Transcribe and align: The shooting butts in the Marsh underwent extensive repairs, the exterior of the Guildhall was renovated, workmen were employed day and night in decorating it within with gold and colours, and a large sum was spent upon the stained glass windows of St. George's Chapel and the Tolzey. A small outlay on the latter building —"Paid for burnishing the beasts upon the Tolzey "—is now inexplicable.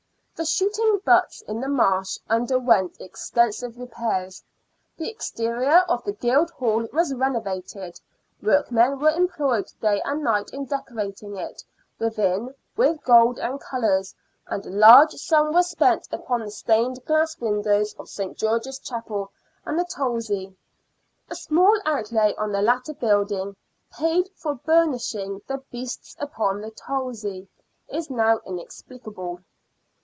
The 0.35 0.45
shooting 0.45 0.99
butts 1.05 1.43
in 1.43 1.59
the 1.61 1.67
Marsh 1.67 2.17
underwent 2.27 2.99
extensive 2.99 3.77
repairs, 3.77 4.41
the 4.97 5.07
exterior 5.07 5.83
of 5.87 6.03
the 6.03 6.13
Guildhall 6.13 6.87
was 6.91 7.13
renovated, 7.13 8.01
workmen 8.41 8.97
were 8.97 9.11
employed 9.11 9.71
day 9.79 10.01
and 10.03 10.23
night 10.23 10.49
in 10.49 10.65
decorating 10.65 11.37
it 11.37 11.63
within 11.99 12.55
with 12.75 13.03
gold 13.03 13.37
and 13.37 13.61
colours, 13.61 14.15
and 14.47 14.65
a 14.65 14.71
large 14.71 15.11
sum 15.11 15.53
was 15.53 15.69
spent 15.69 16.07
upon 16.11 16.39
the 16.39 16.49
stained 16.49 17.05
glass 17.05 17.37
windows 17.39 17.93
of 17.99 18.09
St. 18.09 18.35
George's 18.35 18.79
Chapel 18.79 19.31
and 19.63 19.77
the 19.77 19.85
Tolzey. 19.85 20.57
A 21.29 21.35
small 21.35 21.79
outlay 21.85 22.33
on 22.39 22.51
the 22.51 22.63
latter 22.63 22.95
building 22.95 23.55
—"Paid 23.91 24.29
for 24.33 24.55
burnishing 24.55 25.43
the 25.45 25.59
beasts 25.69 26.15
upon 26.19 26.61
the 26.61 26.71
Tolzey 26.71 27.47
"—is 27.89 28.09
now 28.09 28.39
inexplicable. 28.43 29.41